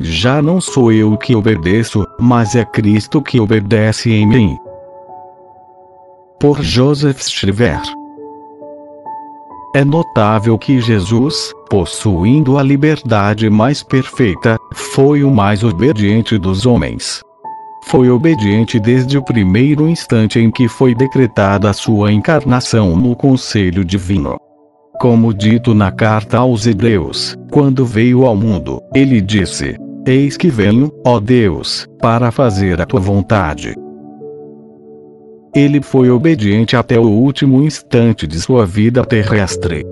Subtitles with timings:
[0.00, 4.56] Já não sou eu que obedeço, mas é Cristo que obedece em mim.
[6.38, 7.80] Por Joseph Shriver.
[9.74, 17.20] É notável que Jesus, possuindo a liberdade mais perfeita, foi o mais obediente dos homens.
[17.86, 23.84] Foi obediente desde o primeiro instante em que foi decretada a sua encarnação no conselho
[23.84, 24.38] divino.
[24.98, 30.92] Como dito na carta aos Hebreus, quando veio ao mundo, ele disse: Eis que venho,
[31.06, 33.76] ó Deus, para fazer a tua vontade.
[35.54, 39.86] Ele foi obediente até o último instante de sua vida terrestre.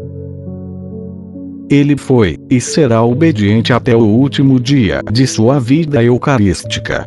[1.71, 7.05] Ele foi, e será obediente até o último dia de sua vida eucarística.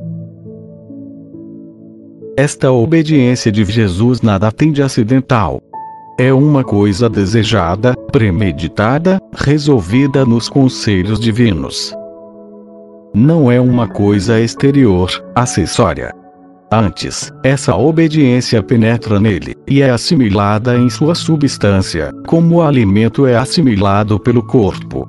[2.37, 5.61] Esta obediência de Jesus nada tem de acidental.
[6.19, 11.95] É uma coisa desejada, premeditada, resolvida nos conselhos divinos.
[13.15, 16.13] Não é uma coisa exterior, acessória.
[16.69, 23.37] Antes, essa obediência penetra nele, e é assimilada em sua substância, como o alimento é
[23.37, 25.07] assimilado pelo corpo.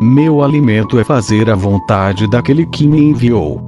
[0.00, 3.60] Meu alimento é fazer a vontade daquele que me enviou.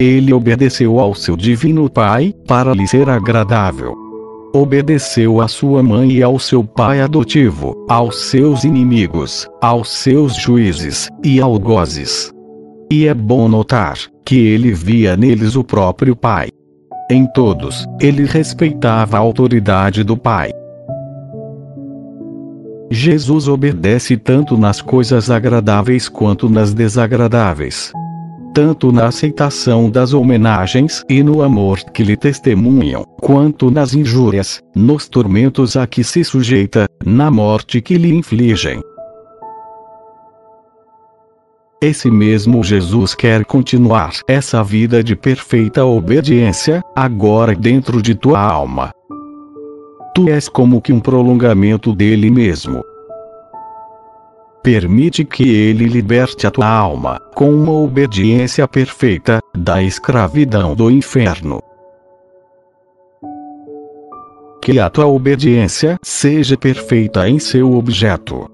[0.00, 4.05] Ele obedeceu ao seu divino Pai, para lhe ser agradável.
[4.56, 11.10] Obedeceu à sua mãe e ao seu pai adotivo, aos seus inimigos, aos seus juízes,
[11.22, 12.32] e algozes.
[12.90, 16.48] E é bom notar que ele via neles o próprio Pai.
[17.10, 20.50] Em todos, ele respeitava a autoridade do Pai.
[22.90, 27.92] Jesus obedece tanto nas coisas agradáveis quanto nas desagradáveis.
[28.56, 35.06] Tanto na aceitação das homenagens e no amor que lhe testemunham, quanto nas injúrias, nos
[35.06, 38.80] tormentos a que se sujeita, na morte que lhe infligem.
[41.82, 48.90] Esse mesmo Jesus quer continuar essa vida de perfeita obediência, agora dentro de tua alma.
[50.14, 52.82] Tu és como que um prolongamento dele mesmo.
[54.66, 61.62] Permite que ele liberte a tua alma, com uma obediência perfeita, da escravidão do inferno.
[64.60, 68.50] Que a tua obediência seja perfeita em seu objeto.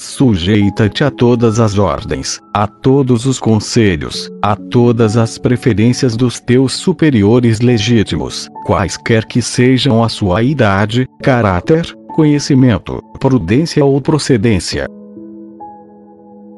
[0.00, 6.72] Sujeita-te a todas as ordens, a todos os conselhos, a todas as preferências dos teus
[6.72, 14.88] superiores legítimos, quaisquer que sejam a sua idade, caráter, conhecimento, prudência ou procedência.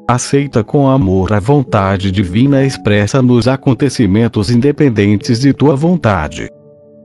[0.09, 6.49] Aceita com amor a vontade divina expressa nos acontecimentos independentes de tua vontade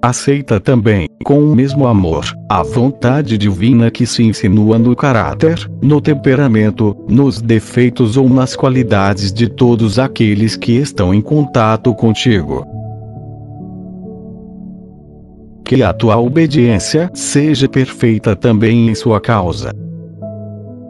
[0.01, 5.99] aceita também, com o mesmo amor, a vontade divina que se insinua no caráter, no
[5.99, 12.74] temperamento, nos defeitos ou nas qualidades de todos aqueles que estão em contato contigo.
[15.65, 19.73] Que a tua obediência seja perfeita também em sua causa.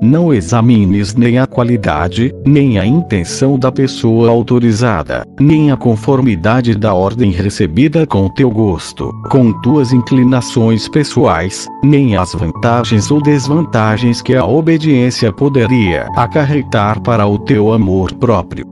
[0.02, 6.94] Não examines nem a qualidade, nem a intenção da pessoa autorizada, nem a conformidade da
[6.94, 14.36] ordem recebida com teu gosto, com tuas inclinações pessoais, nem as vantagens ou desvantagens que
[14.36, 18.66] a obediência poderia acarretar para o teu amor próprio.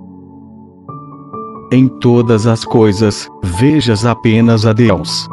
[1.72, 5.30] Em todas as coisas, vejas apenas a Deus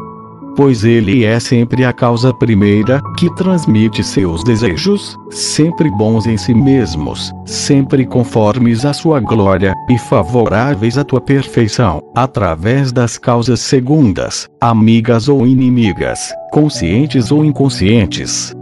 [0.57, 6.55] pois ele é sempre a causa primeira, que transmite seus desejos, sempre bons em si
[6.55, 14.49] mesmos, sempre conformes à sua glória, e favoráveis à tua perfeição, através das causas segundas,
[14.61, 18.55] amigas ou inimigas, conscientes ou inconscientes.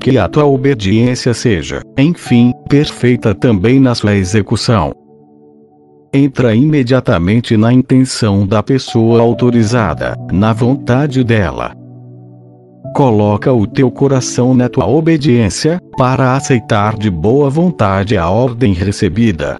[0.00, 4.92] Que a tua obediência seja, enfim, perfeita também na sua execução,
[6.16, 11.74] entra imediatamente na intenção da pessoa autorizada, na vontade dela.
[12.94, 19.58] Coloca o teu coração na tua obediência, para aceitar de boa vontade a ordem recebida.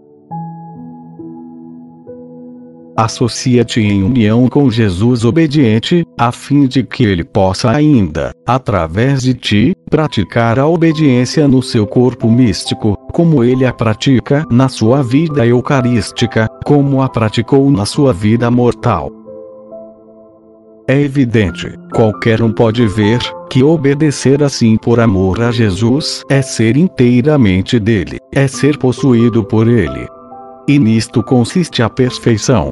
[2.96, 9.34] Associa-te em união com Jesus obediente, a fim de que ele possa ainda, através de
[9.34, 15.46] ti, praticar a obediência no seu corpo místico, como ele a pratica na sua vida
[15.46, 19.10] eucarística, como a praticou na sua vida mortal.
[20.86, 23.18] É evidente, qualquer um pode ver,
[23.48, 29.66] que obedecer assim por amor a Jesus é ser inteiramente dele, é ser possuído por
[29.66, 30.06] ele.
[30.68, 32.70] E nisto consiste a perfeição.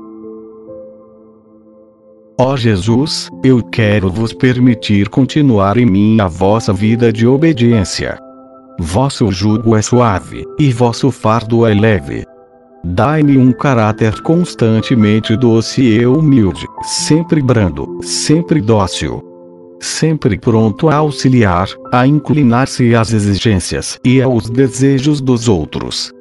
[2.38, 8.18] Ó Jesus, eu quero vos permitir continuar em mim a vossa vida de obediência.
[8.78, 12.24] Vosso jugo é suave, e vosso fardo é leve.
[12.82, 19.22] Dai-me um caráter constantemente doce e humilde, sempre brando, sempre dócil.
[19.80, 26.13] Sempre pronto a auxiliar, a inclinar-se às exigências e aos desejos dos outros.